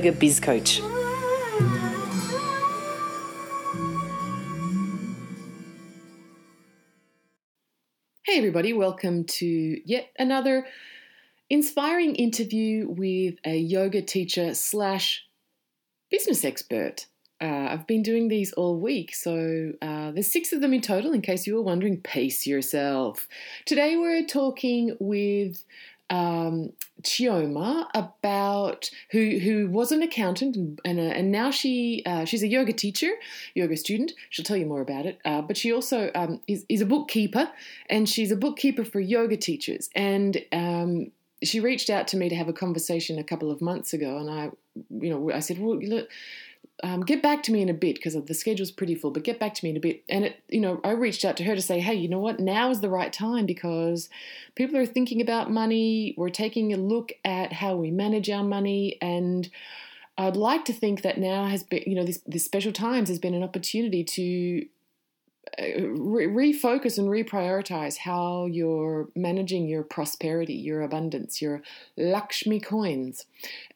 [0.00, 0.80] Biz Coach.
[8.24, 9.46] Hey, everybody, welcome to
[9.88, 10.66] yet another
[11.48, 15.24] inspiring interview with a yoga teacher slash
[16.10, 17.06] business expert.
[17.40, 21.12] Uh, I've been doing these all week, so uh, there's six of them in total.
[21.12, 23.28] In case you were wondering, pace yourself.
[23.64, 25.64] Today we're talking with
[26.10, 26.72] um,
[27.02, 32.42] Chioma about who who was an accountant and and, uh, and now she uh, she's
[32.42, 33.10] a yoga teacher,
[33.54, 34.12] yoga student.
[34.30, 35.18] She'll tell you more about it.
[35.24, 37.50] Uh, but she also um, is is a bookkeeper,
[37.88, 39.90] and she's a bookkeeper for yoga teachers.
[39.94, 41.10] And um,
[41.42, 44.30] she reached out to me to have a conversation a couple of months ago, and
[44.30, 44.50] I,
[44.90, 46.08] you know, I said, well, look,
[46.82, 49.38] um, get back to me in a bit because the schedule's pretty full, but get
[49.38, 50.02] back to me in a bit.
[50.08, 52.40] And it, you know, I reached out to her to say, hey, you know what?
[52.40, 54.08] Now is the right time because
[54.56, 56.14] people are thinking about money.
[56.16, 59.48] We're taking a look at how we manage our money, and
[60.18, 63.18] I'd like to think that now has been, you know, this this special times has
[63.20, 64.66] been an opportunity to
[65.58, 71.62] re- refocus and reprioritize how you're managing your prosperity, your abundance, your
[71.96, 73.26] Lakshmi coins.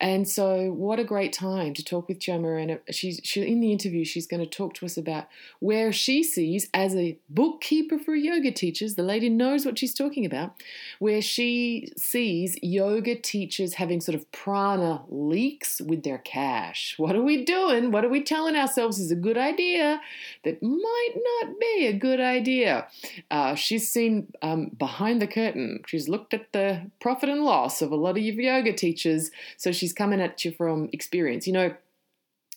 [0.00, 2.62] And so, what a great time to talk with Chioma.
[2.62, 5.26] And she's she, in the interview, she's going to talk to us about
[5.60, 10.24] where she sees, as a bookkeeper for yoga teachers, the lady knows what she's talking
[10.24, 10.54] about,
[10.98, 16.94] where she sees yoga teachers having sort of prana leaks with their cash.
[16.96, 17.90] What are we doing?
[17.90, 20.00] What are we telling ourselves is a good idea
[20.44, 22.88] that might not be a good idea?
[23.30, 25.82] Uh, she's seen um, behind the curtain.
[25.86, 29.30] She's looked at the profit and loss of a lot of yoga teachers.
[29.56, 31.46] So she's coming at you from experience.
[31.46, 31.74] You know,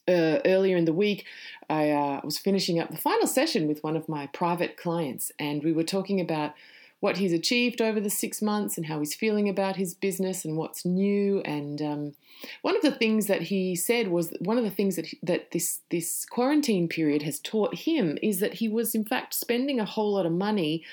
[0.08, 1.26] uh, earlier in the week,
[1.70, 5.64] I uh, was finishing up the final session with one of my private clients, and
[5.64, 6.54] we were talking about
[7.02, 10.56] what he's achieved over the six months and how he's feeling about his business and
[10.56, 11.42] what's new.
[11.42, 12.14] And um,
[12.62, 15.82] one of the things that he said was one of the things that that this
[15.90, 20.14] this quarantine period has taught him is that he was in fact spending a whole
[20.14, 20.84] lot of money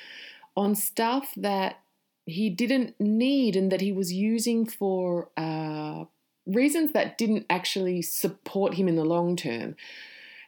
[0.57, 1.81] on stuff that
[2.25, 6.05] he didn't need and that he was using for uh,
[6.47, 9.77] reasons that didn't actually support him in the long term.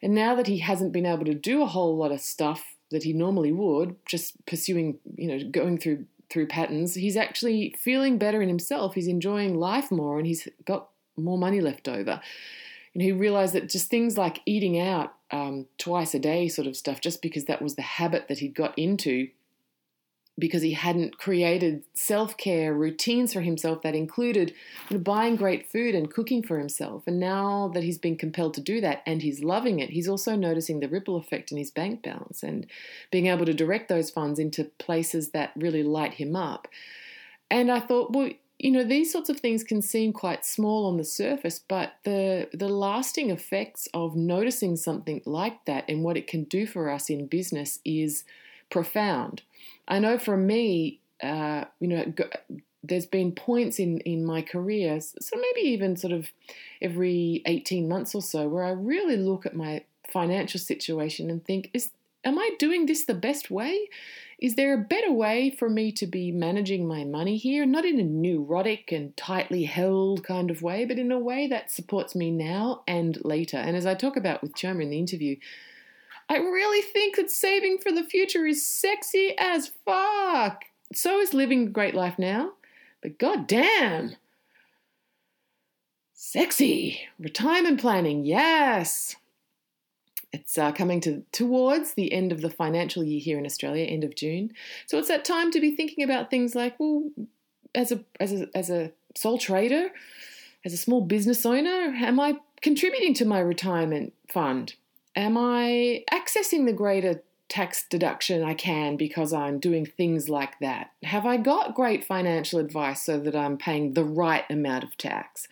[0.02, 3.02] And now that he hasn't been able to do a whole lot of stuff that
[3.02, 8.40] he normally would, just pursuing, you know, going through through patterns, he's actually feeling better
[8.40, 8.94] in himself.
[8.94, 12.20] He's enjoying life more and he's got more money left over.
[12.94, 16.76] And he realized that just things like eating out um, twice a day, sort of
[16.76, 19.28] stuff, just because that was the habit that he'd got into,
[20.40, 24.52] because he hadn't created self care routines for himself that included
[24.88, 27.06] you know, buying great food and cooking for himself.
[27.06, 30.34] And now that he's been compelled to do that and he's loving it, he's also
[30.34, 32.66] noticing the ripple effect in his bank balance and
[33.10, 36.66] being able to direct those funds into places that really light him up.
[37.50, 40.98] And I thought, well, you know, these sorts of things can seem quite small on
[40.98, 46.26] the surface, but the the lasting effects of noticing something like that and what it
[46.26, 48.24] can do for us in business is
[48.68, 49.42] profound.
[49.90, 52.14] I know for me, uh, you know,
[52.82, 56.30] there's been points in in my career, so maybe even sort of
[56.80, 61.70] every 18 months or so, where I really look at my financial situation and think,
[61.74, 61.90] is
[62.24, 63.88] am I doing this the best way?
[64.38, 67.66] Is there a better way for me to be managing my money here?
[67.66, 71.70] Not in a neurotic and tightly held kind of way, but in a way that
[71.70, 73.58] supports me now and later.
[73.58, 75.36] And as I talk about with Chioma in the interview,
[76.30, 80.62] I really think that saving for the future is sexy as fuck.
[80.94, 82.52] So is living a great life now.
[83.02, 84.14] But goddamn.
[86.14, 87.00] Sexy.
[87.18, 89.16] Retirement planning, yes.
[90.32, 94.04] It's uh, coming to towards the end of the financial year here in Australia, end
[94.04, 94.52] of June.
[94.86, 97.10] So it's that time to be thinking about things like, well,
[97.74, 99.90] as a as a as a sole trader,
[100.64, 104.74] as a small business owner, am I contributing to my retirement fund?
[105.20, 110.92] Am I accessing the greater tax deduction I can because I'm doing things like that?
[111.02, 115.46] Have I got great financial advice so that I'm paying the right amount of tax?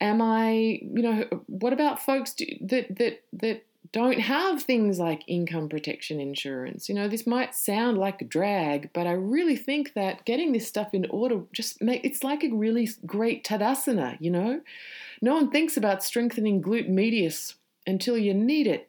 [0.00, 5.22] Am I, you know, what about folks do, that that that don't have things like
[5.28, 6.88] income protection insurance.
[6.88, 10.66] You know, this might sound like a drag, but I really think that getting this
[10.66, 14.60] stuff in order just make it's like a really great tadasana, you know?
[15.20, 17.54] No one thinks about strengthening glute medius
[17.86, 18.88] until you need it.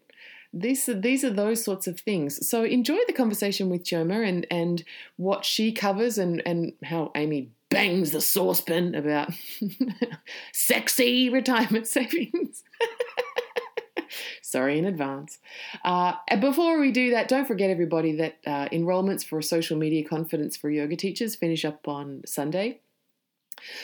[0.53, 2.47] These are, these are those sorts of things.
[2.47, 4.83] So enjoy the conversation with Chioma and, and
[5.17, 9.31] what she covers and, and how Amy bangs the saucepan about
[10.53, 12.63] sexy retirement savings.
[14.43, 15.39] Sorry in advance.
[15.83, 20.55] Uh, before we do that, don't forget, everybody, that uh, enrollments for Social Media Confidence
[20.55, 22.79] for Yoga Teachers finish up on Sunday.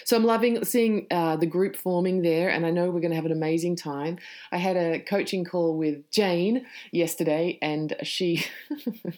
[0.05, 3.15] So I'm loving seeing uh, the group forming there, and I know we're going to
[3.15, 4.17] have an amazing time.
[4.51, 8.45] I had a coaching call with Jane yesterday, and she,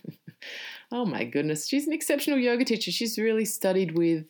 [0.92, 2.92] oh my goodness, she's an exceptional yoga teacher.
[2.92, 4.26] She's really studied with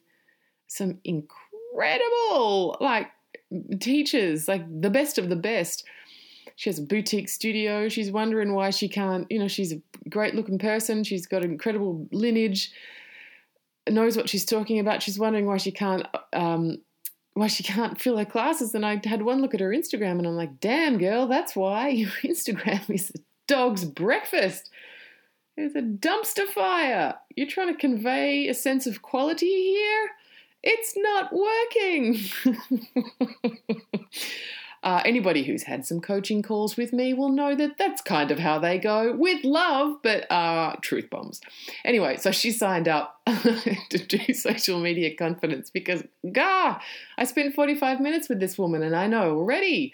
[0.68, 3.07] some incredible, like,
[3.80, 5.83] teachers, like the best of the best.
[6.56, 7.89] She has a boutique studio.
[7.89, 11.04] She's wondering why she can't, you know, she's a great looking person.
[11.04, 12.72] She's got an incredible lineage
[13.89, 15.01] knows what she's talking about.
[15.01, 16.78] She's wondering why she can't um,
[17.33, 18.75] why she can't fill her classes.
[18.75, 21.88] And I had one look at her Instagram, and I'm like, damn girl, that's why
[21.89, 24.69] your Instagram is a dog's breakfast.
[25.57, 27.16] It's a dumpster fire.
[27.36, 30.10] You're trying to convey a sense of quality here.
[30.63, 32.19] It's not working.
[34.83, 38.39] Uh, anybody who's had some coaching calls with me will know that that's kind of
[38.39, 41.39] how they go with love, but uh, truth bombs.
[41.86, 46.80] Anyway, so she signed up to do social media confidence because, gah,
[47.18, 49.94] I spent 45 minutes with this woman and I know already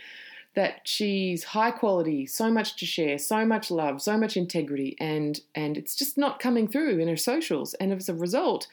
[0.58, 5.40] that she's high quality, so much to share, so much love, so much integrity, and
[5.54, 7.76] and it's just not coming through in her socials.
[7.76, 8.66] And as a result,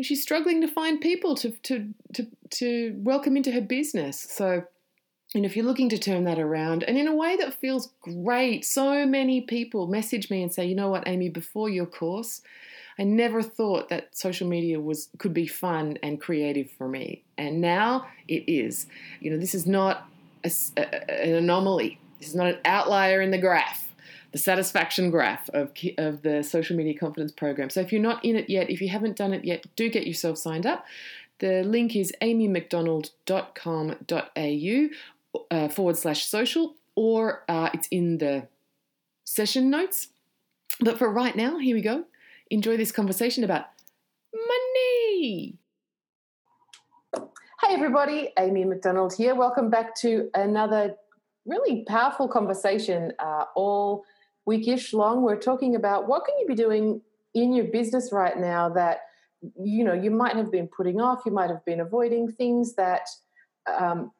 [0.00, 4.16] she's struggling to find people to to to to welcome into her business.
[4.16, 4.62] So
[5.34, 8.64] and if you're looking to turn that around and in a way that feels great,
[8.64, 12.42] so many people message me and say, you know what, Amy, before your course,
[12.98, 17.22] I never thought that social media was could be fun and creative for me.
[17.38, 18.86] And now it is.
[19.20, 20.06] You know, this is not
[20.44, 21.98] a, a, an anomaly.
[22.18, 23.90] This is not an outlier in the graph,
[24.32, 27.70] the satisfaction graph of, of the social media confidence program.
[27.70, 30.06] So if you're not in it yet, if you haven't done it yet, do get
[30.06, 30.84] yourself signed up.
[31.38, 34.88] The link is amymcdonald.com.au
[35.50, 38.48] uh, forward slash social, or uh, it's in the
[39.24, 40.08] session notes.
[40.80, 42.04] But for right now, here we go.
[42.50, 43.66] Enjoy this conversation about
[44.34, 45.56] money.
[47.14, 49.34] Hey, everybody, Amy McDonald here.
[49.34, 50.96] Welcome back to another
[51.46, 54.04] really powerful conversation uh, all
[54.48, 55.22] weekish long.
[55.22, 57.00] We're talking about what can you be doing
[57.34, 59.02] in your business right now that
[59.58, 63.08] you know you might have been putting off, you might have been avoiding things that
[63.78, 64.10] um,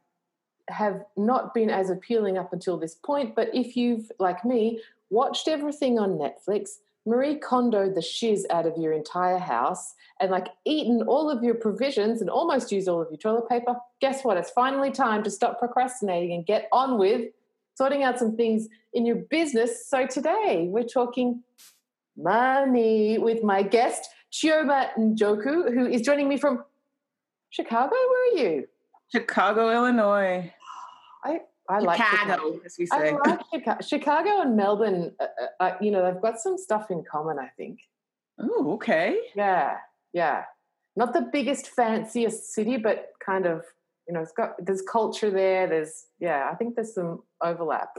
[0.69, 3.35] have not been as appealing up until this point.
[3.35, 4.81] But if you've, like me,
[5.11, 10.49] watched everything on Netflix, Marie Kondo the shiz out of your entire house, and like
[10.65, 14.37] eaten all of your provisions and almost used all of your toilet paper, guess what?
[14.37, 17.31] It's finally time to stop procrastinating and get on with
[17.75, 19.89] sorting out some things in your business.
[19.89, 21.43] So today we're talking
[22.17, 26.65] money with my guest, Chioma Njoku, who is joining me from
[27.51, 27.95] Chicago.
[27.95, 28.69] Where are you?
[29.13, 30.53] Chicago, Illinois.
[31.25, 32.97] I I like Chicago, as we say.
[32.97, 33.81] I like Chicago.
[33.83, 35.13] Chicago and Melbourne.
[35.21, 37.39] Uh, uh, uh, you know, they've got some stuff in common.
[37.39, 37.81] I think.
[38.39, 39.19] Oh, okay.
[39.37, 39.77] Yeah,
[40.13, 40.45] yeah.
[40.97, 43.65] Not the biggest, fanciest city, but kind of.
[44.09, 45.69] You know, it's got there's culture there.
[45.69, 46.49] There's yeah.
[46.51, 47.97] I think there's some overlap.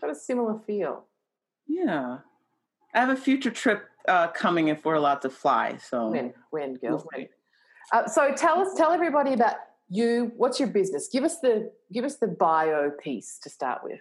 [0.00, 1.04] Got a similar feel.
[1.66, 2.18] Yeah,
[2.94, 5.78] I have a future trip uh, coming if we're allowed to fly.
[5.78, 7.28] So when when girls when.
[7.92, 9.56] Uh, so tell us, tell everybody about
[9.92, 11.08] you what's your business?
[11.12, 14.00] Give us the give us the bio piece to start with.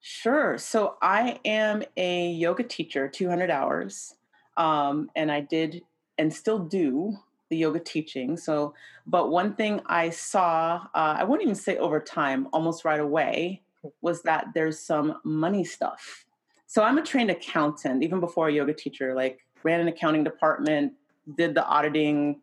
[0.00, 0.58] Sure.
[0.58, 4.14] So i am a yoga teacher 200 hours
[4.56, 5.82] um, and i did
[6.18, 7.16] and still do
[7.50, 8.36] the yoga teaching.
[8.36, 8.74] So
[9.06, 13.62] but one thing i saw uh, i won't even say over time almost right away
[14.00, 16.24] was that there's some money stuff.
[16.66, 18.02] So i'm a trained accountant.
[18.02, 20.94] Even before a yoga teacher like ran an accounting department
[21.36, 22.40] did the auditing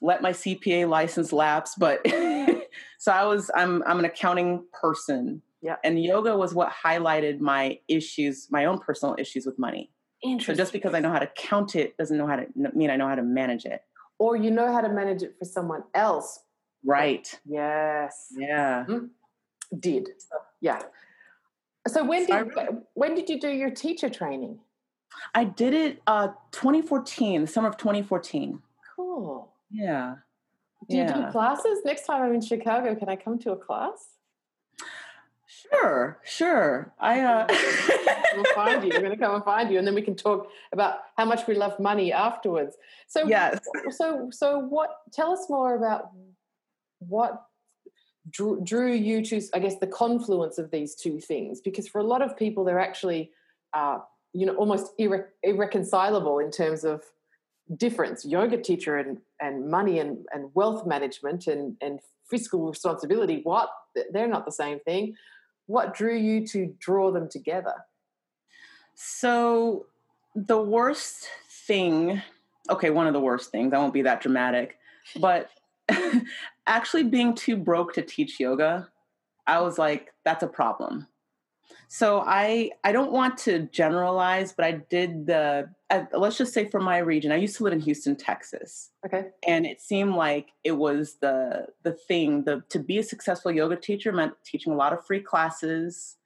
[0.00, 2.00] let my CPA license lapse, but
[2.98, 5.42] so I was I'm I'm an accounting person.
[5.60, 5.76] Yeah.
[5.82, 9.90] And yoga was what highlighted my issues, my own personal issues with money.
[10.22, 10.54] Interesting.
[10.54, 12.96] So just because I know how to count it doesn't know how to mean I
[12.96, 13.82] know how to manage it.
[14.18, 16.40] Or you know how to manage it for someone else.
[16.84, 17.28] Right.
[17.44, 18.28] Yes.
[18.36, 18.84] Yeah.
[18.88, 19.06] Mm-hmm.
[19.78, 20.08] Did.
[20.60, 20.82] Yeah.
[21.86, 22.46] So when did
[22.94, 24.58] when did you do your teacher training?
[25.34, 28.60] I did it uh 2014, the summer of 2014.
[28.96, 29.52] Cool.
[29.70, 30.16] Yeah.
[30.88, 31.80] Do you do classes?
[31.84, 34.08] Next time I'm in Chicago, can I come to a class?
[35.46, 36.92] Sure, sure.
[37.00, 37.46] I uh
[38.36, 38.90] we'll find you.
[38.90, 41.46] We're going to come and find you, and then we can talk about how much
[41.46, 42.76] we love money afterwards.
[43.06, 43.58] So yes.
[43.90, 44.90] So so what?
[45.12, 46.10] Tell us more about
[47.00, 47.48] what
[48.30, 51.60] drew, drew you to, I guess, the confluence of these two things.
[51.60, 53.30] Because for a lot of people, they're actually,
[53.72, 53.98] uh,
[54.32, 57.02] you know, almost irre- irreconcilable in terms of
[57.76, 58.24] difference.
[58.24, 63.40] Yoga teacher and and money and and wealth management and and fiscal responsibility.
[63.42, 63.70] What?
[64.12, 65.16] They're not the same thing
[65.68, 67.74] what drew you to draw them together?
[68.94, 69.86] So,
[70.34, 71.28] the worst
[71.66, 72.20] thing,
[72.68, 74.78] okay, one of the worst things, I won't be that dramatic,
[75.20, 75.50] but
[76.66, 78.88] actually being too broke to teach yoga,
[79.46, 81.06] I was like, that's a problem.
[81.88, 86.68] So I I don't want to generalize, but I did the uh, let's just say
[86.68, 87.32] for my region.
[87.32, 88.90] I used to live in Houston, Texas.
[89.06, 89.28] Okay.
[89.46, 92.44] And it seemed like it was the the thing.
[92.44, 96.16] The to be a successful yoga teacher meant teaching a lot of free classes,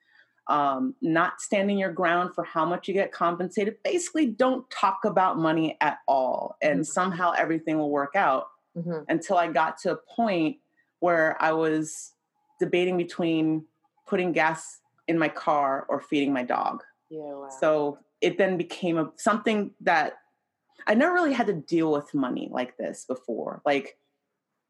[0.49, 3.77] um, not standing your ground for how much you get compensated.
[3.85, 6.83] Basically, don't talk about money at all, and mm-hmm.
[6.83, 8.49] somehow everything will work out.
[8.77, 9.05] Mm-hmm.
[9.09, 10.57] Until I got to a point
[11.01, 12.13] where I was
[12.59, 13.67] debating between
[14.07, 14.79] putting gas
[15.09, 16.83] in my car or feeding my dog.
[17.11, 17.49] Yeah, wow.
[17.61, 20.15] So it then became a, something that
[20.87, 23.63] I never really had to deal with money like this before.
[23.65, 23.99] Like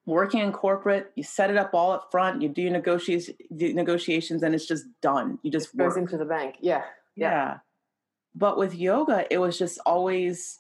[0.07, 4.43] working in corporate, you set it up all up front, you do your negotiations, negotiations,
[4.43, 5.39] and it's just done.
[5.43, 6.57] You just it goes into the bank.
[6.61, 6.83] Yeah.
[7.15, 7.31] yeah.
[7.31, 7.59] Yeah.
[8.35, 10.59] But with yoga, it was just always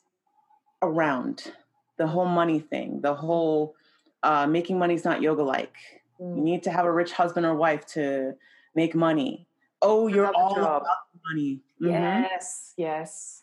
[0.82, 1.52] around
[1.96, 3.74] the whole money thing, the whole
[4.22, 5.74] uh, making money is not yoga like.
[6.20, 6.36] Mm.
[6.36, 8.34] You need to have a rich husband or wife to
[8.74, 9.46] make money
[9.82, 10.82] oh, you're all job.
[10.82, 10.96] about
[11.28, 11.60] money.
[11.82, 11.90] Mm-hmm.
[11.90, 13.42] Yes, yes.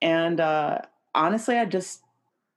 [0.00, 0.78] And uh,
[1.14, 2.00] honestly, I just,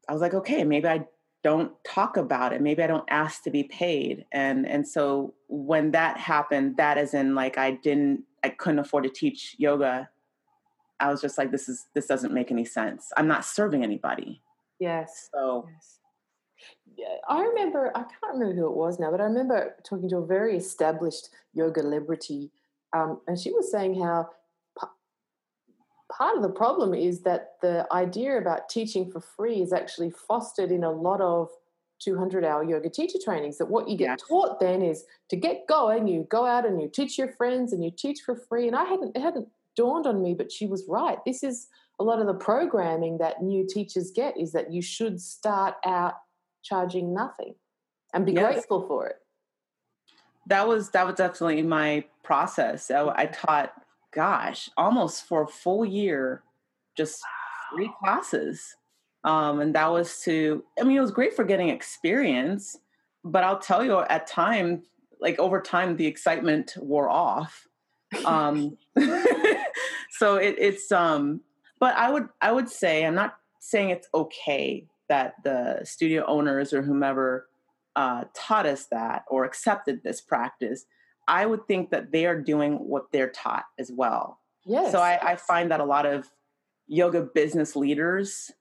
[0.09, 1.05] I was like, okay, maybe I
[1.43, 2.61] don't talk about it.
[2.61, 4.25] Maybe I don't ask to be paid.
[4.31, 9.03] And and so when that happened, that is in like I didn't, I couldn't afford
[9.03, 10.09] to teach yoga.
[10.99, 13.11] I was just like, this is this doesn't make any sense.
[13.15, 14.41] I'm not serving anybody.
[14.79, 15.29] Yes.
[15.33, 15.67] So.
[15.71, 15.99] Yes.
[17.27, 20.25] I remember, I can't remember who it was now, but I remember talking to a
[20.25, 22.51] very established yoga celebrity
[22.95, 24.29] um, and she was saying how
[24.79, 24.87] p-
[26.15, 30.71] part of the problem is that the idea about teaching for free is actually fostered
[30.71, 31.49] in a lot of
[31.99, 33.57] 200 hour yoga teacher trainings.
[33.57, 36.89] That what you get taught then is to get going, you go out and you
[36.89, 38.67] teach your friends and you teach for free.
[38.67, 41.17] And I hadn't, it hadn't dawned on me, but she was right.
[41.25, 41.67] This is
[41.99, 46.13] a lot of the programming that new teachers get is that you should start out
[46.63, 47.55] charging nothing
[48.13, 48.53] and be yes.
[48.53, 49.17] grateful for it
[50.47, 52.85] that was that was definitely my process.
[52.87, 53.73] So I taught,
[54.13, 56.43] gosh, almost for a full year,
[56.97, 57.21] just
[57.73, 58.75] three classes,
[59.23, 60.63] um, and that was to.
[60.79, 62.77] I mean, it was great for getting experience,
[63.23, 64.83] but I'll tell you, at time,
[65.19, 67.67] like over time, the excitement wore off.
[68.25, 68.77] Um,
[70.11, 71.41] so it, it's um,
[71.79, 76.73] but I would I would say I'm not saying it's okay that the studio owners
[76.73, 77.47] or whomever
[77.95, 80.85] uh, taught us that or accepted this practice,
[81.27, 84.39] I would think that they are doing what they're taught as well.
[84.65, 84.91] Yes.
[84.91, 86.29] So I, I find that a lot of
[86.87, 88.51] yoga business leaders,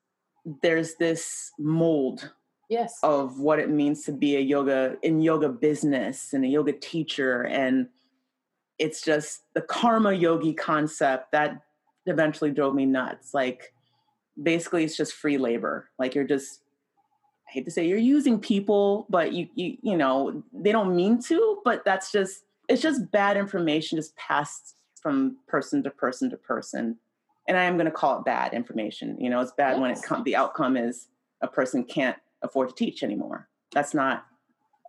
[0.62, 2.32] there's this mold
[2.70, 6.72] yes of what it means to be a yoga in yoga business and a yoga
[6.72, 7.88] teacher and
[8.78, 11.60] it's just the karma yogi concept that
[12.06, 13.74] eventually drove me nuts like
[14.42, 16.60] basically it's just free labor like you're just
[17.48, 21.22] I hate to say you're using people, but you you you know they don't mean
[21.24, 21.60] to.
[21.64, 26.96] But that's just it's just bad information just passed from person to person to person,
[27.48, 29.16] and I am going to call it bad information.
[29.20, 29.80] You know, it's bad yes.
[29.80, 30.24] when it comes.
[30.24, 31.08] The outcome is
[31.40, 33.48] a person can't afford to teach anymore.
[33.72, 34.24] That's not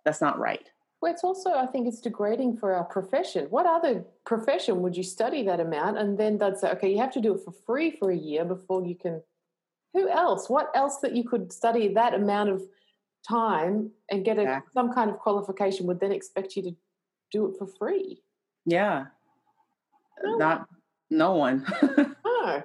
[0.04, 0.70] that's not right.
[1.02, 3.46] Well, it's also, I think, it's degrading for our profession.
[3.50, 7.12] What other profession would you study that amount and then they'd say, okay, you have
[7.14, 9.22] to do it for free for a year before you can
[9.94, 10.50] who else?
[10.50, 12.64] What else that you could study that amount of
[13.28, 14.72] time and get a, exactly.
[14.74, 16.76] some kind of qualification would then expect you to
[17.38, 18.22] do it for free?
[18.66, 19.06] Yeah.
[20.24, 20.68] No Not one.
[21.10, 21.66] no one.
[22.26, 22.64] no.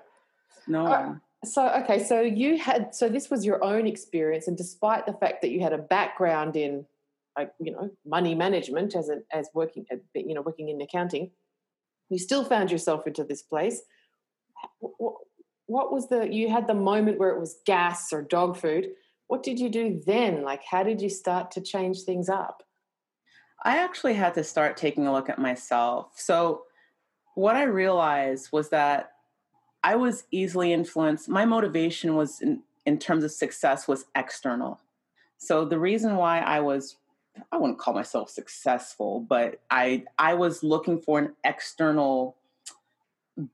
[0.66, 1.20] No uh, one.
[1.44, 5.42] So okay, so you had so this was your own experience, and despite the fact
[5.42, 6.84] that you had a background in,
[7.36, 11.30] like you know, money management as a, as working you know working in accounting,
[12.10, 13.82] you still found yourself into this place
[15.70, 18.88] what was the you had the moment where it was gas or dog food
[19.28, 22.64] what did you do then like how did you start to change things up
[23.62, 26.62] i actually had to start taking a look at myself so
[27.34, 29.12] what i realized was that
[29.82, 34.80] i was easily influenced my motivation was in, in terms of success was external
[35.38, 36.96] so the reason why i was
[37.52, 42.36] I wouldn't call myself successful, but I I was looking for an external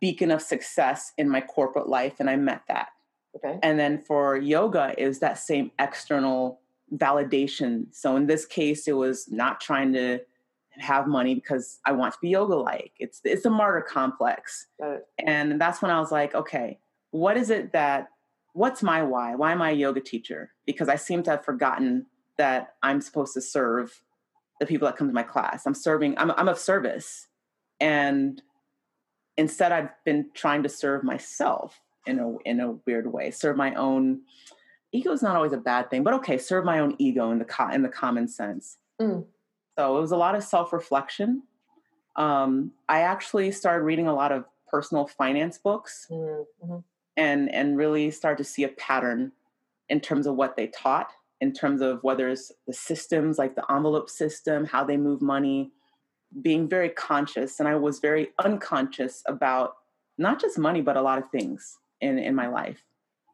[0.00, 2.88] beacon of success in my corporate life and I met that.
[3.36, 3.58] Okay.
[3.62, 6.60] And then for yoga is that same external
[6.94, 7.86] validation.
[7.92, 10.20] So in this case it was not trying to
[10.78, 12.92] have money because I want to be yoga like.
[12.98, 14.66] It's it's a martyr complex.
[15.18, 16.78] And that's when I was like, okay,
[17.10, 18.08] what is it that
[18.52, 19.34] what's my why?
[19.34, 20.52] Why am I a yoga teacher?
[20.64, 22.06] Because I seem to have forgotten
[22.38, 24.02] that I'm supposed to serve
[24.60, 25.66] the people that come to my class.
[25.66, 27.28] I'm serving, I'm, I'm of service.
[27.80, 28.40] And
[29.36, 33.74] instead, I've been trying to serve myself in a, in a weird way, serve my
[33.74, 34.22] own
[34.92, 37.44] ego is not always a bad thing, but okay, serve my own ego in the,
[37.44, 38.78] co- in the common sense.
[39.00, 39.24] Mm.
[39.78, 41.42] So it was a lot of self reflection.
[42.16, 46.78] Um, I actually started reading a lot of personal finance books mm-hmm.
[47.16, 49.32] and, and really started to see a pattern
[49.88, 53.64] in terms of what they taught in terms of whether it's the systems like the
[53.70, 55.72] envelope system, how they move money,
[56.42, 57.60] being very conscious.
[57.60, 59.74] And I was very unconscious about
[60.18, 62.82] not just money, but a lot of things in, in my life.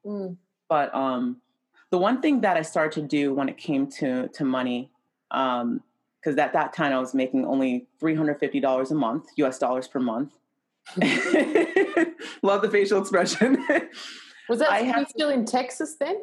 [0.04, 0.36] Mm.
[0.72, 1.36] But um,
[1.90, 4.90] the one thing that I started to do when it came to, to money,
[5.28, 10.00] because um, at that time I was making only $350 a month, US dollars per
[10.00, 10.32] month.
[10.96, 13.62] Love the facial expression.
[14.48, 16.22] was that I had, still in Texas then?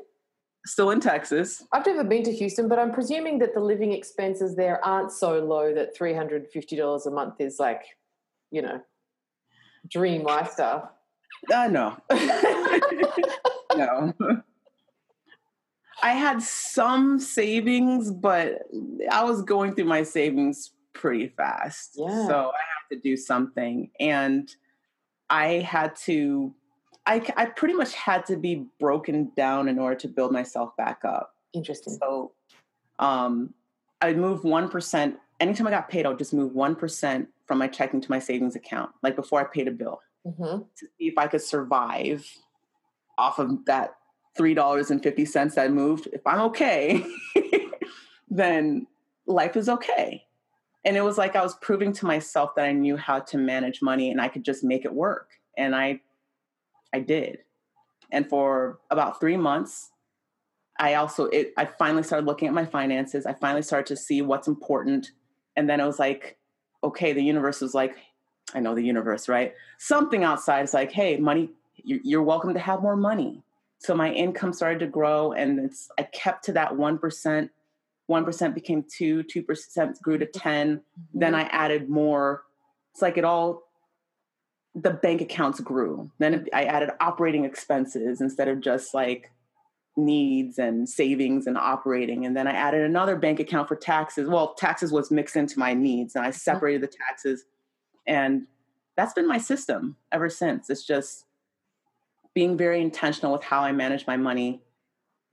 [0.66, 1.64] still in Texas.
[1.72, 5.38] I've never been to Houston, but I'm presuming that the living expenses there aren't so
[5.46, 7.84] low that $350 a month is like,
[8.50, 8.82] you know,
[9.88, 10.92] dream lifestyle.
[11.54, 11.98] Uh, no.
[13.86, 14.42] no.
[16.02, 18.60] I had some savings, but
[19.12, 21.92] I was going through my savings pretty fast.
[21.96, 22.28] Yeah.
[22.28, 23.92] So I had to do something.
[24.00, 24.50] And
[25.30, 26.54] I had to
[27.10, 31.04] I, I pretty much had to be broken down in order to build myself back
[31.04, 31.34] up.
[31.54, 31.98] Interesting.
[32.00, 32.34] So
[33.00, 33.56] um,
[34.00, 35.16] I'd move 1%.
[35.40, 38.56] Anytime I got paid, I would just move 1% from my checking to my savings
[38.56, 40.60] account, like before I paid a bill, mm-hmm.
[40.60, 42.30] to see if I could survive
[43.20, 43.96] off of that
[44.38, 46.08] $3.50 that I moved.
[46.14, 47.06] If I'm okay,
[48.30, 48.88] then
[49.28, 50.24] life is okay.
[50.86, 53.82] And it was like I was proving to myself that I knew how to manage
[53.82, 55.32] money and I could just make it work.
[55.58, 56.02] And I
[56.94, 57.40] I did.
[58.12, 59.92] And for about three months,
[60.80, 63.26] I also it I finally started looking at my finances.
[63.26, 65.12] I finally started to see what's important.
[65.58, 66.38] And then it was like,
[66.82, 67.98] okay, the universe was like,
[68.54, 69.54] I know the universe, right?
[69.78, 71.50] Something outside is like, hey, money,
[72.04, 73.44] you're welcome to have more money.
[73.80, 77.52] So my income started to grow, and it's I kept to that one percent.
[78.08, 81.20] One percent became two, two percent grew to 10 mm-hmm.
[81.20, 82.44] Then I added more.
[82.92, 83.64] It's like it all
[84.76, 86.12] the bank accounts grew.
[86.20, 89.32] Then I added operating expenses instead of just like
[89.98, 92.26] needs and savings and operating.
[92.26, 94.30] And then I added another bank account for taxes.
[94.30, 97.46] Well, taxes was mixed into my needs and I separated the taxes.
[98.08, 98.48] And
[98.96, 100.70] that's been my system ever since.
[100.70, 101.26] It's just
[102.40, 104.62] being very intentional with how I manage my money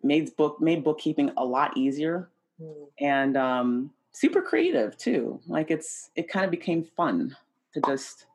[0.03, 2.29] made book made bookkeeping a lot easier
[2.61, 2.89] mm.
[2.99, 5.39] and um, super creative too.
[5.47, 7.37] Like it's it kind of became fun
[7.75, 8.27] to just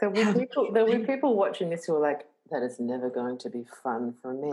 [0.00, 0.70] There were people.
[0.70, 4.14] There'll be people watching this who were like, "That is never going to be fun
[4.20, 4.50] for me."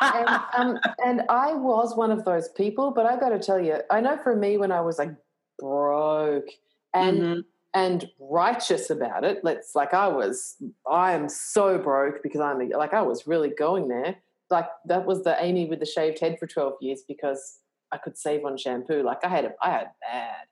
[0.00, 3.78] and, um, and I was one of those people, but I got to tell you,
[3.90, 5.14] I know for me when I was like
[5.58, 6.50] broke
[6.94, 7.40] and mm-hmm.
[7.74, 9.40] And righteous about it.
[9.42, 10.56] Let's like I was.
[10.90, 14.16] I am so broke because I'm like I was really going there.
[14.50, 17.60] Like that was the Amy with the shaved head for twelve years because
[17.92, 19.02] I could save on shampoo.
[19.02, 20.46] Like I had, I had bad.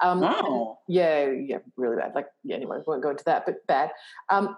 [0.00, 0.78] Um, wow.
[0.88, 2.14] Yeah, yeah, really bad.
[2.14, 3.90] Like, yeah, anyway, we won't go into that, but bad.
[4.28, 4.56] Um,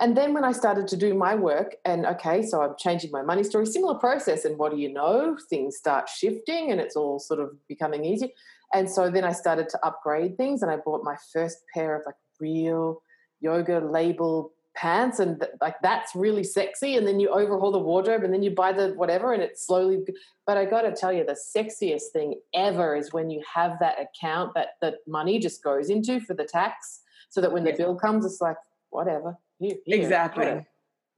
[0.00, 3.22] and then when I started to do my work, and okay, so I'm changing my
[3.22, 4.44] money story, similar process.
[4.44, 5.38] And what do you know?
[5.48, 8.34] Things start shifting and it's all sort of becoming easy.
[8.74, 12.02] And so then I started to upgrade things and I bought my first pair of
[12.04, 13.02] like real
[13.40, 18.22] yoga label pants and th- like that's really sexy and then you overhaul the wardrobe
[18.22, 20.04] and then you buy the whatever and it slowly
[20.46, 23.96] but i got to tell you the sexiest thing ever is when you have that
[23.98, 27.00] account that the money just goes into for the tax
[27.30, 28.58] so that when the bill comes it's like
[28.90, 30.66] whatever here, here, exactly whatever.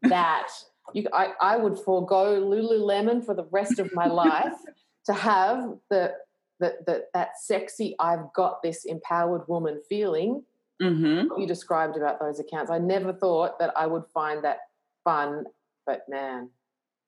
[0.03, 0.49] that
[0.95, 4.55] you I, I would forego lululemon for the rest of my life
[5.07, 6.13] to have the,
[6.61, 10.43] the, the that sexy i've got this empowered woman feeling
[10.81, 11.41] mm-hmm.
[11.41, 12.71] you described about those accounts.
[12.71, 14.59] I never thought that I would find that
[15.05, 15.45] fun,
[15.87, 16.51] but man,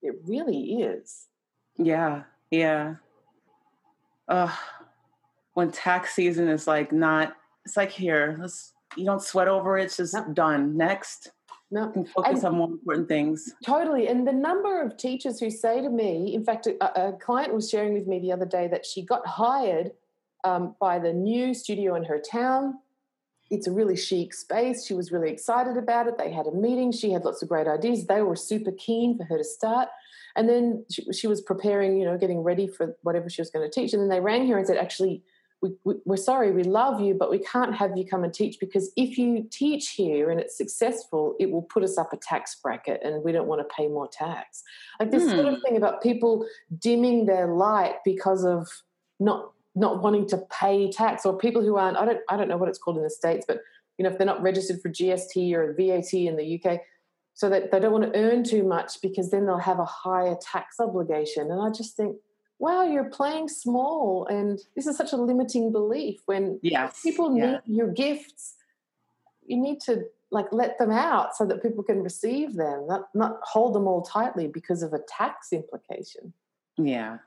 [0.03, 1.27] it really is.
[1.77, 2.97] Yeah, yeah.
[4.29, 4.55] Uh,
[5.55, 9.85] when tax season is like not, it's like here, let's, you don't sweat over it,
[9.85, 10.77] it's just done.
[10.77, 11.31] Next.
[11.71, 11.93] No.
[11.95, 13.55] And focus and on more important things.
[13.65, 14.09] Totally.
[14.09, 17.71] And the number of teachers who say to me, in fact, a, a client was
[17.71, 19.93] sharing with me the other day that she got hired
[20.45, 22.75] um, by the new studio in her town.
[23.51, 24.87] It's a really chic space.
[24.87, 26.19] She was really excited about it.
[26.19, 26.93] They had a meeting.
[26.93, 28.07] She had lots of great ideas.
[28.07, 29.89] They were super keen for her to start.
[30.37, 33.69] And then she, she was preparing, you know, getting ready for whatever she was going
[33.69, 33.93] to teach.
[33.93, 35.23] And then they rang her and said, actually,
[35.63, 38.59] we, we, we're sorry, we love you, but we can't have you come and teach
[38.59, 42.57] because if you teach here and it's successful, it will put us up a tax
[42.63, 44.63] bracket and we don't want to pay more tax.
[44.99, 45.61] Like this sort of hmm.
[45.61, 46.47] thing about people
[46.79, 48.69] dimming their light because of
[49.19, 52.57] not not wanting to pay tax or people who aren't I don't I don't know
[52.57, 53.61] what it's called in the States, but
[53.99, 56.81] you know, if they're not registered for GST or VAT in the UK,
[57.35, 60.37] so that they don't want to earn too much because then they'll have a higher
[60.41, 61.51] tax obligation.
[61.51, 62.17] And I just think
[62.61, 64.27] wow, you're playing small.
[64.27, 67.01] And this is such a limiting belief when yes.
[67.03, 67.53] people yeah.
[67.67, 68.55] need your gifts.
[69.47, 73.41] You need to like let them out so that people can receive them, not, not
[73.43, 76.33] hold them all tightly because of a tax implication.
[76.77, 77.19] Yeah.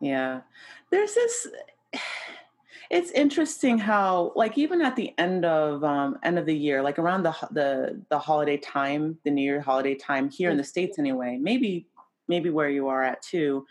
[0.00, 0.42] Yeah.
[0.90, 1.48] There's this
[2.90, 6.98] it's interesting how like even at the end of um end of the year like
[6.98, 10.98] around the the the holiday time the new year holiday time here in the states
[10.98, 11.86] anyway maybe
[12.26, 13.64] maybe where you are at too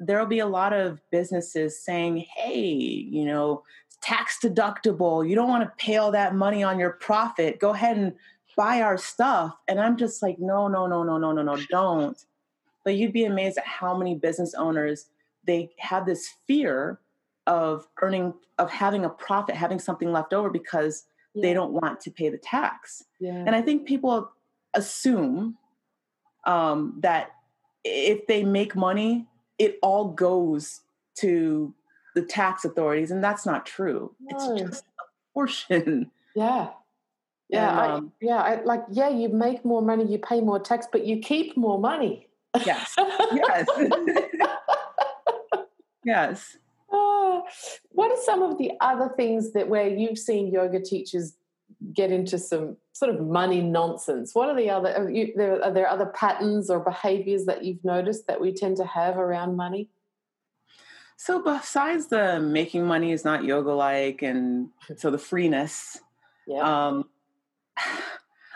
[0.00, 3.62] there'll be a lot of businesses saying, hey, you know,
[4.00, 5.28] tax deductible.
[5.28, 7.60] You don't want to pay all that money on your profit.
[7.60, 8.14] Go ahead and
[8.56, 9.54] buy our stuff.
[9.68, 12.24] And I'm just like, no, no, no, no, no, no, no, don't.
[12.84, 15.06] But you'd be amazed at how many business owners
[15.44, 16.98] they have this fear
[17.46, 21.42] of earning, of having a profit, having something left over because yeah.
[21.42, 23.04] they don't want to pay the tax.
[23.18, 23.32] Yeah.
[23.46, 24.30] And I think people
[24.74, 25.58] assume
[26.46, 27.32] um, that
[27.84, 29.26] if they make money,
[29.60, 30.80] it all goes
[31.18, 31.74] to
[32.14, 34.14] the tax authorities, and that's not true.
[34.20, 34.36] No.
[34.36, 35.02] It's just a
[35.34, 36.10] portion.
[36.34, 36.70] Yeah.
[37.50, 40.60] Yeah, and, um, I, yeah, I, like yeah, you make more money, you pay more
[40.60, 42.28] tax, but you keep more money.
[42.64, 42.94] Yes,
[43.32, 43.66] yes,
[46.04, 46.56] yes.
[46.92, 47.40] Uh,
[47.90, 51.34] what are some of the other things that where you've seen yoga teachers
[51.92, 54.34] get into some sort of money nonsense.
[54.34, 54.94] What are the other?
[54.94, 58.76] Are, you, there, are there other patterns or behaviors that you've noticed that we tend
[58.78, 59.88] to have around money?
[61.16, 65.98] So, besides the making money is not yoga like, and so the freeness,
[66.46, 66.88] yeah.
[66.88, 67.04] um,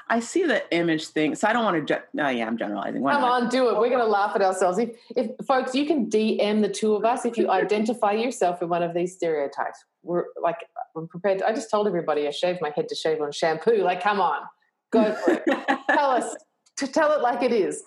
[0.09, 1.35] I see the image thing.
[1.35, 1.95] So I don't want to.
[1.95, 3.03] Ge- oh, yeah, I'm generalizing.
[3.03, 3.43] Why Come not?
[3.43, 3.79] on, do it.
[3.79, 4.79] We're going to laugh at ourselves.
[4.79, 8.69] If, if folks, you can DM the two of us if you identify yourself in
[8.69, 9.83] one of these stereotypes.
[10.03, 10.59] We're like,
[10.95, 11.39] I'm prepared.
[11.39, 13.83] To, I just told everybody I shaved my head to shave on shampoo.
[13.83, 14.43] Like, come on,
[14.91, 15.45] go for it.
[15.89, 16.37] tell us
[16.77, 17.83] to tell it like it is.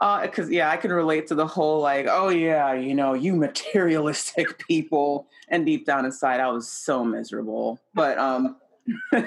[0.00, 3.36] Because uh, yeah, I can relate to the whole like, oh yeah, you know, you
[3.36, 7.78] materialistic people, and deep down inside, I was so miserable.
[7.94, 8.56] But um.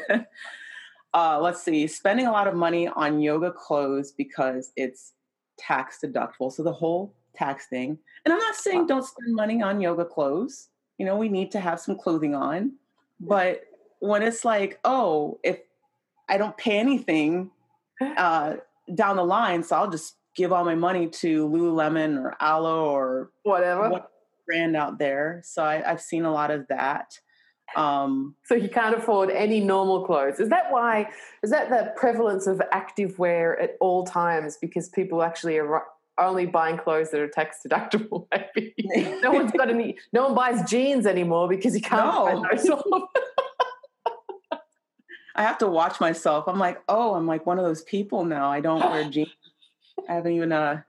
[1.13, 5.13] Uh, let's see, spending a lot of money on yoga clothes because it's
[5.57, 6.51] tax deductible.
[6.51, 7.97] So the whole tax thing.
[8.25, 10.69] And I'm not saying don't spend money on yoga clothes.
[10.97, 12.73] You know, we need to have some clothing on.
[13.19, 13.61] But
[13.99, 15.59] when it's like, oh, if
[16.29, 17.51] I don't pay anything
[18.01, 18.55] uh,
[18.93, 23.31] down the line, so I'll just give all my money to Lululemon or Alo or
[23.43, 24.11] whatever what
[24.47, 25.41] brand out there.
[25.43, 27.19] So I, I've seen a lot of that.
[27.75, 30.39] Um, so you can't afford any normal clothes.
[30.39, 31.09] Is that why?
[31.43, 34.57] Is that the prevalence of active wear at all times?
[34.59, 35.83] Because people actually are
[36.17, 38.27] only buying clothes that are tax deductible.
[38.55, 39.97] Maybe no one's got any.
[40.13, 42.41] No one buys jeans anymore because you can't no.
[42.41, 42.69] buy those.
[45.35, 46.45] I have to watch myself.
[46.47, 48.49] I'm like, oh, I'm like one of those people now.
[48.49, 49.29] I don't wear jeans.
[50.09, 50.81] I haven't even uh,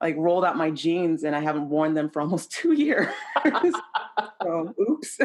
[0.00, 3.08] like rolled out my jeans, and I haven't worn them for almost two years.
[4.42, 5.18] so, oops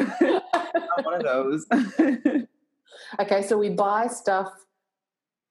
[1.03, 1.65] one of those.
[3.19, 4.51] okay, so we buy stuff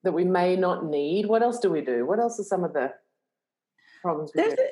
[0.03, 1.25] that we may not need.
[1.25, 2.05] What else do we do?
[2.05, 2.93] What else are some of the
[4.01, 4.69] problems we there's A,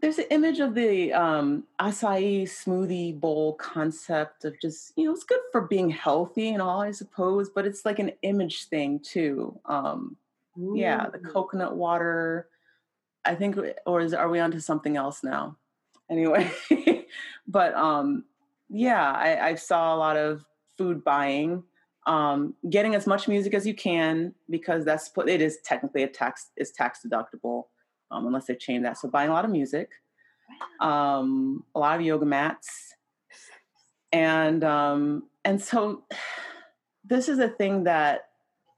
[0.00, 5.24] there's an image of the um, acai smoothie bowl concept of just, you know, it's
[5.24, 9.58] good for being healthy and all, I suppose, but it's like an image thing too.
[9.64, 10.16] Um,
[10.74, 12.48] yeah, the coconut water.
[13.24, 15.56] I think, or is are we onto something else now?
[16.10, 16.50] Anyway,
[17.46, 18.24] but um,
[18.68, 20.44] yeah, I, I saw a lot of
[20.76, 21.62] food buying,
[22.06, 26.50] um, getting as much music as you can because that's it is technically a tax
[26.56, 27.64] is tax deductible
[28.10, 28.98] um, unless they change that.
[28.98, 29.90] So buying a lot of music,
[30.80, 32.94] um, a lot of yoga mats,
[34.12, 36.04] and um, and so
[37.04, 38.22] this is a thing that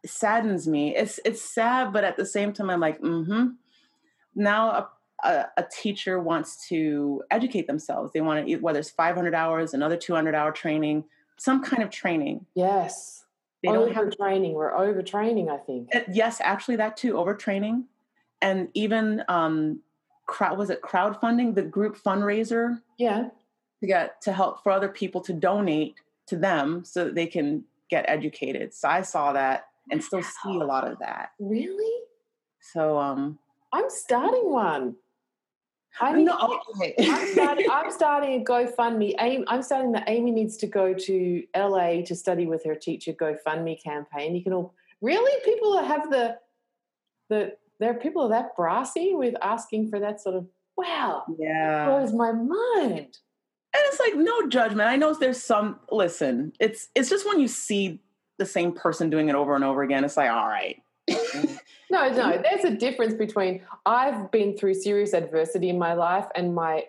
[0.06, 0.96] saddens me.
[0.96, 3.48] It's it's sad, but at the same time, I'm like, mm-hmm.
[4.34, 4.90] Now
[5.24, 8.12] a a, teacher wants to educate themselves.
[8.12, 11.04] They want to, whether it's 500 hours, another 200 hour training,
[11.38, 12.46] some kind of training.
[12.54, 13.24] Yes.
[13.62, 14.54] they don't have training.
[14.54, 15.94] We're overtraining, I think.
[15.94, 17.84] Uh, yes, actually, that too, overtraining,
[18.40, 19.80] and even um,
[20.26, 23.28] crowd was it crowdfunding the group fundraiser Yeah.
[23.80, 25.96] to get to help for other people to donate
[26.28, 28.72] to them so that they can get educated.
[28.72, 31.32] So I saw that and still see a lot of that.
[31.40, 32.04] Really?
[32.60, 33.38] So um,
[33.72, 34.96] I'm starting one.
[36.00, 36.94] I need, no, okay.
[36.98, 39.14] I'm, starting, I'm starting a GoFundMe.
[39.18, 43.12] Aim, I'm starting the Amy needs to go to LA to study with her teacher
[43.12, 44.34] GoFundMe campaign.
[44.34, 46.36] You can all really people have the
[47.28, 51.86] the there are people that brassy with asking for that sort of wow yeah.
[51.86, 52.88] blows my mind.
[52.88, 53.08] and
[53.74, 58.00] it's like no judgment i know there's some listen it's it's just when you see
[58.38, 60.82] the same person doing it over and over again it's like all right
[61.90, 66.54] No, no, there's a difference between I've been through serious adversity in my life, and
[66.54, 66.84] my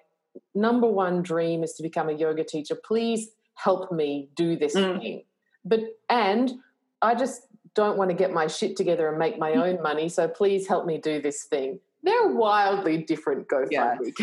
[0.53, 2.75] number one dream is to become a yoga teacher.
[2.75, 4.99] Please help me do this Mm.
[4.99, 5.23] thing.
[5.65, 6.53] But, and
[7.01, 10.09] I just don't want to get my shit together and make my own money.
[10.09, 11.79] So please help me do this thing.
[12.03, 14.13] They're wildly different GoFundMe.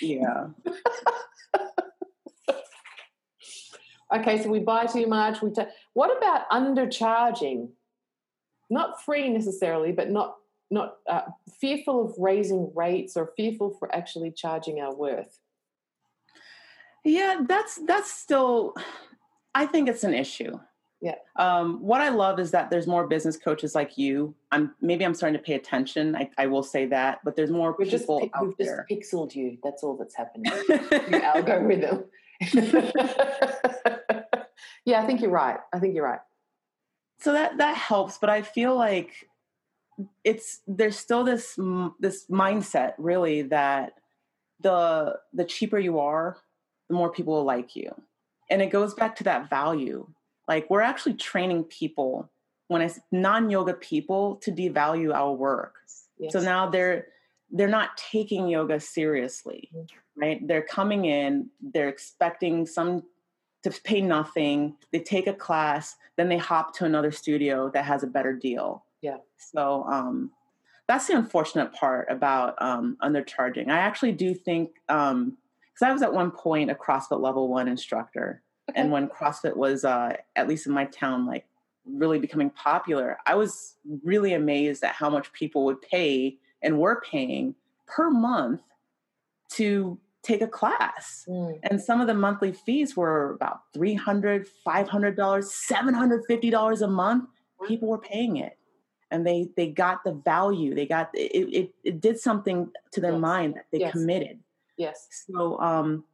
[0.00, 0.46] yeah
[4.14, 5.42] Okay, so we buy too much.
[5.42, 7.68] We ta- what about undercharging?
[8.70, 10.36] Not free necessarily, but not
[10.70, 11.22] not uh,
[11.60, 15.38] fearful of raising rates or fearful for actually charging our worth.
[17.04, 18.74] yeah that's that's still
[19.54, 20.58] i think it's an issue
[21.00, 21.14] Yeah.
[21.36, 25.14] um, what i love is that there's more business coaches like you i'm maybe i'm
[25.14, 28.20] starting to pay attention i, I will say that but there's more We've just people
[28.20, 29.56] pic- out we've there just pixeled you.
[29.64, 30.52] That's all that's happening.
[31.22, 32.04] Algorithm.
[34.84, 35.58] yeah, I think you're right.
[35.72, 36.20] I think you're right.
[37.20, 39.28] So that that helps but i feel like
[40.24, 41.58] it's there's still this
[42.00, 43.94] this mindset really that
[44.60, 46.36] the the cheaper you are
[46.88, 47.90] the more people will like you
[48.50, 50.06] and it goes back to that value
[50.46, 52.30] like we're actually training people
[52.68, 55.74] when it's non-yoga people to devalue our work
[56.20, 56.32] Yes.
[56.32, 57.06] so now they're
[57.50, 59.86] they're not taking yoga seriously Mhm.
[60.16, 63.02] right they're coming in they're expecting some
[63.62, 68.02] to pay nothing they take a class then they hop to another studio that has
[68.02, 69.18] a better deal Yeah.
[69.36, 70.30] so um
[70.86, 75.36] that's the unfortunate part about um undercharging i actually do think um
[75.72, 78.80] because i was at one point a crossfit level one instructor Okay.
[78.80, 81.46] and when CrossFit was, uh, at least in my town, like
[81.86, 87.00] really becoming popular, I was really amazed at how much people would pay and were
[87.00, 87.54] paying
[87.86, 88.60] per month
[89.52, 91.24] to take a class.
[91.28, 91.58] Mm.
[91.64, 97.28] And some of the monthly fees were about $300, $500, $750 a month.
[97.66, 98.58] People were paying it.
[99.10, 100.74] And they, they got the value.
[100.74, 103.20] They got it, it, it did something to their Yes.
[103.20, 103.92] mind that they Yes.
[103.92, 104.40] committed.
[104.76, 105.08] Yes.
[105.26, 106.04] So um,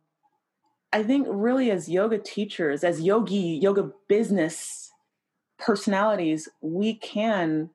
[0.92, 4.92] I think really as yoga teachers, as yogi, yoga business
[5.58, 7.70] personalities, we can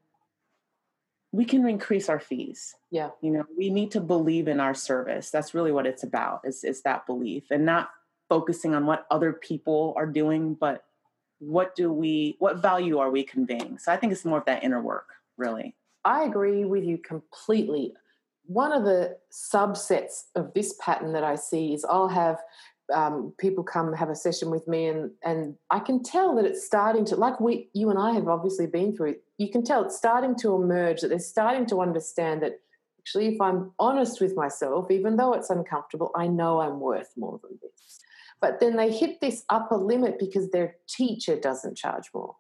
[1.31, 2.75] we can increase our fees.
[2.91, 3.09] Yeah.
[3.21, 5.29] You know, we need to believe in our service.
[5.29, 7.91] That's really what it's about, is is that belief and not
[8.29, 10.85] focusing on what other people are doing, but
[11.39, 13.77] what do we what value are we conveying?
[13.77, 15.75] So I think it's more of that inner work, really.
[16.05, 17.93] I agree with you completely.
[18.45, 22.39] One of the subsets of this pattern that I see is I'll have
[22.93, 26.65] um, people come have a session with me, and and I can tell that it's
[26.65, 29.15] starting to like we you and I have obviously been through.
[29.39, 32.59] You can tell it's starting to emerge that they're starting to understand that
[32.99, 37.39] actually, if I'm honest with myself, even though it's uncomfortable, I know I'm worth more
[37.41, 37.99] than this.
[38.41, 42.35] But then they hit this upper limit because their teacher doesn't charge more.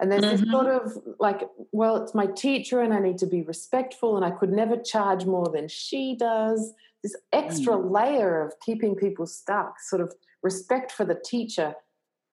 [0.00, 0.50] And there's this Mhm.
[0.52, 4.30] sort of like, well, it's my teacher and I need to be respectful and I
[4.30, 6.72] could never charge more than she does.
[7.02, 11.74] This extra layer of keeping people stuck, sort of respect for the teacher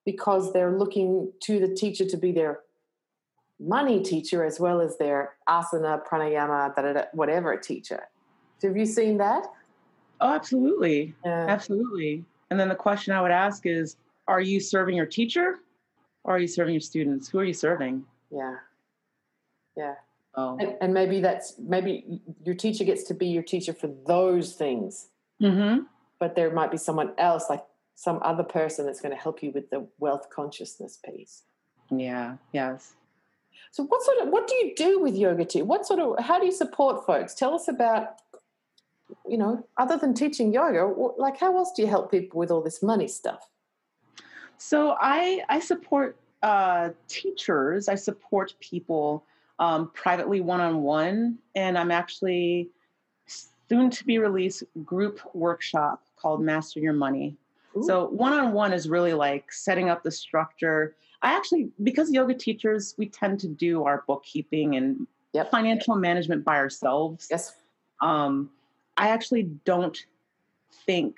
[0.04, 2.60] because they're looking to the teacher to be their
[3.58, 8.08] money teacher as well as their asana, pranayama, da, da, da, whatever teacher.
[8.58, 9.46] So have you seen that?
[10.20, 11.14] Oh, absolutely.
[11.24, 11.46] Yeah.
[11.48, 12.24] Absolutely.
[12.50, 13.96] And then the question I would ask is
[14.28, 15.56] Are you serving your teacher
[16.24, 17.28] or are you serving your students?
[17.28, 18.04] Who are you serving?
[18.30, 18.56] Yeah.
[19.76, 19.94] Yeah.
[20.34, 20.56] Oh.
[20.58, 25.08] And, and maybe that's maybe your teacher gets to be your teacher for those things,
[25.42, 25.82] Mm-hmm.
[26.18, 27.62] but there might be someone else, like
[27.94, 31.42] some other person, that's going to help you with the wealth consciousness piece.
[31.90, 32.36] Yeah.
[32.52, 32.94] Yes.
[33.70, 35.64] So, what sort of what do you do with yoga too?
[35.64, 37.34] What sort of how do you support folks?
[37.34, 38.16] Tell us about,
[39.28, 40.86] you know, other than teaching yoga,
[41.18, 43.48] like how else do you help people with all this money stuff?
[44.58, 47.88] So I I support uh, teachers.
[47.88, 49.24] I support people
[49.58, 52.70] um, privately one on one, and I'm actually
[53.26, 57.36] soon to be released group workshop called Master Your Money.
[57.76, 57.82] Ooh.
[57.82, 60.94] So one on one is really like setting up the structure.
[61.22, 65.50] I actually, because yoga teachers, we tend to do our bookkeeping and yep.
[65.50, 67.28] financial management by ourselves.
[67.30, 67.54] Yes.
[68.00, 68.50] Um,
[68.96, 69.98] I actually don't
[70.84, 71.16] think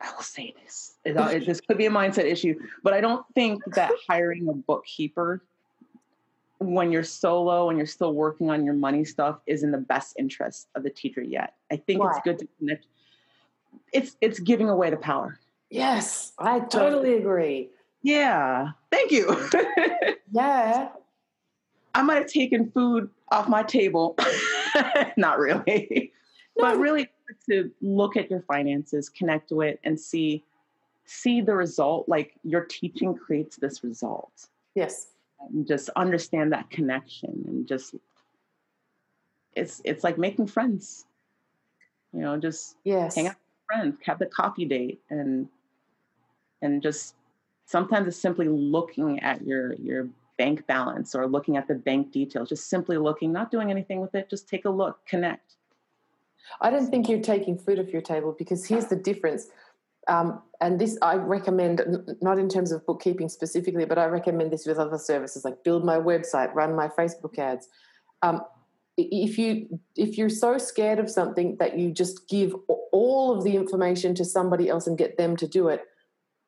[0.00, 0.96] I will say this.
[1.04, 4.52] It, it, this could be a mindset issue, but I don't think that hiring a
[4.52, 5.42] bookkeeper
[6.58, 10.14] when you're solo and you're still working on your money stuff is in the best
[10.18, 11.54] interest of the teacher yet.
[11.70, 12.10] I think Why?
[12.10, 12.86] it's good to connect.
[13.92, 15.38] It's it's giving away the power.
[15.70, 17.70] Yes, I totally agree.
[18.04, 18.72] Yeah.
[18.92, 19.48] Thank you.
[20.32, 20.90] yeah.
[21.94, 24.16] I might have taken food off my table.
[25.16, 26.12] Not really.
[26.56, 26.64] No.
[26.64, 27.08] But really
[27.48, 30.44] to look at your finances, connect to it and see
[31.06, 34.48] see the result like your teaching creates this result.
[34.74, 35.08] Yes.
[35.40, 37.94] And just understand that connection and just
[39.56, 41.06] it's it's like making friends.
[42.12, 43.14] You know, just yes.
[43.14, 45.48] hang out with friends, have the coffee date and
[46.60, 47.14] and just
[47.66, 52.48] sometimes it's simply looking at your your bank balance or looking at the bank details
[52.48, 55.54] just simply looking not doing anything with it just take a look connect.
[56.60, 59.46] I don't think you're taking food off your table because here's the difference.
[60.06, 61.80] Um, and this i recommend
[62.20, 65.82] not in terms of bookkeeping specifically but i recommend this with other services like build
[65.82, 67.68] my website run my facebook ads.
[68.20, 68.42] Um,
[68.96, 72.54] if you if you're so scared of something that you just give
[72.92, 75.84] all of the information to somebody else and get them to do it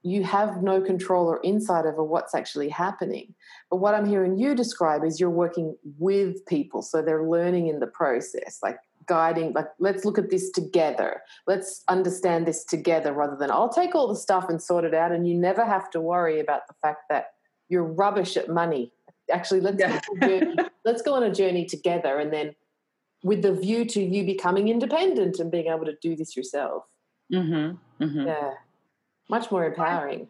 [0.06, 3.34] you have no control or insight over what's actually happening.
[3.70, 6.82] But what I'm hearing you describe is you're working with people.
[6.82, 11.22] So they're learning in the process, like guiding, like, let's look at this together.
[11.48, 15.10] Let's understand this together rather than I'll take all the stuff and sort it out.
[15.10, 17.32] And you never have to worry about the fact that
[17.68, 18.92] you're rubbish at money.
[19.32, 20.00] Actually, let's, yeah.
[20.20, 22.20] go, let's go on a journey together.
[22.20, 22.54] And then
[23.24, 26.84] with the view to you becoming independent and being able to do this yourself.
[27.32, 28.04] Mm-hmm.
[28.04, 28.26] Mm-hmm.
[28.28, 28.52] Yeah
[29.28, 30.28] much more empowering.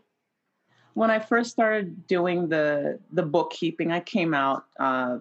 [0.95, 5.19] When i first started doing the the bookkeeping i came out uh,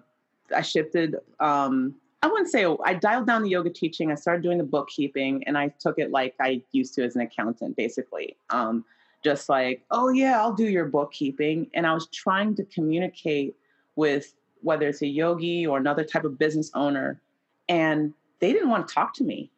[0.54, 4.10] i shifted um, i wouldn't say i dialed down the yoga teaching.
[4.10, 7.22] I started doing the bookkeeping and i took it like i used to as an
[7.22, 8.36] accountant basically.
[8.50, 8.84] Um,
[9.24, 11.70] just like oh yeah i'll do your bookkeeping.
[11.74, 13.56] And i was trying to communicate
[13.96, 17.20] with whether it's a yogi or another type of business owner
[17.68, 19.50] and they didn't want to talk to me.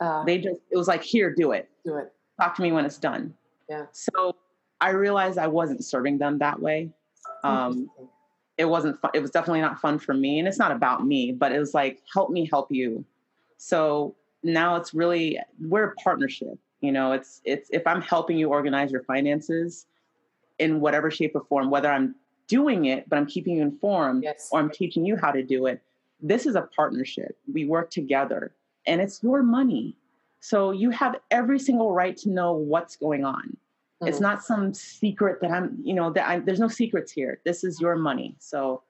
[0.00, 1.70] Uh, they just it was like here do it.
[1.84, 2.12] Do it.
[2.38, 3.32] Talk to me when it's done
[3.68, 3.86] yeah.
[3.92, 4.36] So
[4.80, 6.90] I realized I wasn't serving them that way.
[7.42, 7.88] Um,
[8.56, 9.10] it wasn't fun.
[9.14, 10.38] It was definitely not fun for me.
[10.38, 13.04] And it's not about me, but it was like, help me help you.
[13.56, 16.58] So now it's really, we're a partnership.
[16.80, 19.86] You know, it's, it's, if I'm helping you organize your finances
[20.58, 22.14] in whatever shape or form, whether I'm
[22.46, 24.48] doing it, but I'm keeping you informed yes.
[24.52, 25.82] or I'm teaching you how to do it,
[26.20, 27.36] this is a partnership.
[27.52, 28.54] We work together
[28.86, 29.96] and it's your money.
[30.44, 33.44] So you have every single right to know what's going on.
[33.44, 34.08] Mm-hmm.
[34.08, 37.40] It's not some secret that I'm, you know, that I'm, there's no secrets here.
[37.46, 38.36] This is your money.
[38.40, 38.82] So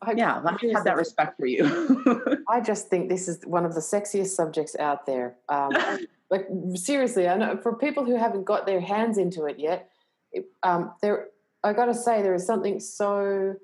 [0.00, 2.42] I, yeah, I have that respect for you.
[2.48, 5.36] I just think this is one of the sexiest subjects out there.
[5.50, 5.72] Um,
[6.30, 9.90] like seriously, I know for people who haven't got their hands into it yet,
[10.32, 11.26] it, um, there
[11.62, 13.56] I got to say there is something so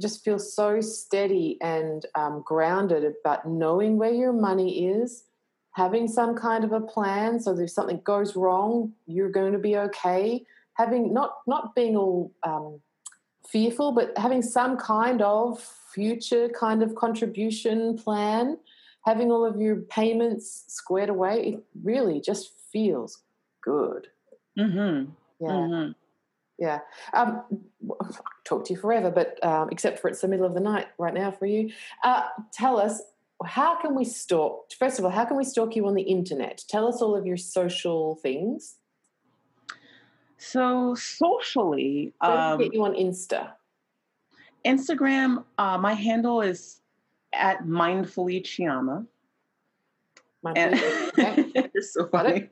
[0.00, 5.24] just feel so steady and um, grounded about knowing where your money is,
[5.72, 7.40] having some kind of a plan.
[7.40, 10.44] So if something goes wrong, you're going to be okay.
[10.74, 12.80] Having not not being all um,
[13.48, 15.60] fearful, but having some kind of
[15.92, 18.58] future kind of contribution plan,
[19.04, 21.54] having all of your payments squared away.
[21.54, 23.22] It really just feels
[23.62, 24.08] good.
[24.58, 25.10] Mm-hmm.
[25.40, 25.50] Yeah.
[25.50, 25.92] Mm-hmm.
[26.58, 26.80] Yeah.
[27.12, 27.42] Um,
[28.44, 31.12] talk to you forever, but um, except for it's the middle of the night right
[31.12, 31.70] now for you.
[32.02, 33.02] Uh, tell us,
[33.44, 34.72] how can we stalk?
[34.78, 36.64] First of all, how can we stalk you on the internet?
[36.68, 38.76] Tell us all of your social things.
[40.38, 43.52] So socially, um, get you on Insta.
[44.64, 46.80] Instagram, uh, my handle is
[47.32, 49.06] at mindfully Chiama.
[50.44, 51.70] Mindfully, and, okay.
[51.80, 52.48] so funny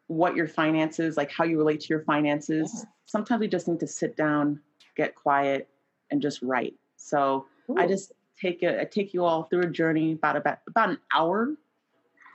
[0.07, 2.71] what your finances, like how you relate to your finances.
[2.75, 2.89] Yeah.
[3.05, 4.59] Sometimes we just need to sit down,
[4.95, 5.67] get quiet,
[6.11, 6.75] and just write.
[6.97, 7.45] So
[7.77, 10.99] I just take a, I take you all through a journey about about about an
[11.13, 11.55] hour.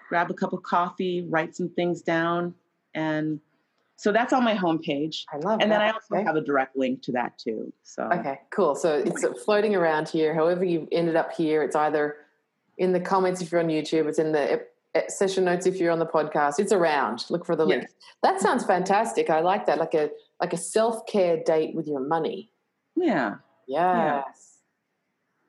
[0.09, 2.53] Grab a cup of coffee, write some things down,
[2.95, 3.38] and
[3.97, 5.24] so that's on my homepage.
[5.32, 5.80] I love it And then.
[5.80, 6.24] I also Okay.
[6.24, 7.72] have a direct link to that too.
[7.84, 8.74] So Okay, cool.
[8.74, 10.34] So it's floating around here.
[10.34, 12.16] However, you ended up here, it's either
[12.81, 14.62] in the comments if you're on YouTube, it's in the
[15.09, 16.59] session notes if you're on the podcast.
[16.59, 17.26] It's around.
[17.28, 17.83] Look for the link.
[17.83, 17.93] Yes.
[18.22, 19.31] That sounds fantastic.
[19.31, 19.78] I like that.
[19.78, 20.11] Like a
[20.41, 22.51] like a self care date with your money.
[23.68, 24.59] yeah, Yes.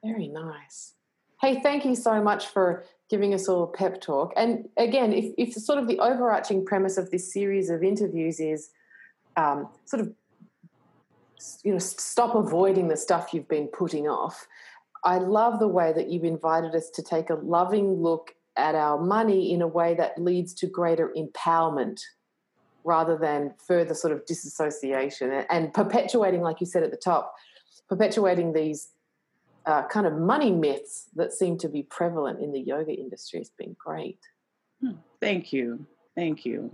[0.03, 0.93] Very nice.
[1.39, 4.33] Hey, thank you so much for giving us all a pep talk.
[4.35, 8.69] And again, if, if sort of the overarching premise of this series of interviews is
[9.37, 10.13] um, sort of,
[11.63, 14.47] you know, stop avoiding the stuff you've been putting off.
[15.03, 19.01] I love the way that you've invited us to take a loving look at our
[19.01, 21.99] money in a way that leads to greater empowerment
[22.83, 27.33] rather than further sort of disassociation and, perpetuating, like you said at the top,
[27.89, 28.89] perpetuating these
[29.65, 33.51] uh, kind of money myths that seem to be prevalent in the yoga industry has
[33.57, 34.19] been great.
[35.19, 35.85] thank you,
[36.15, 36.73] thank you.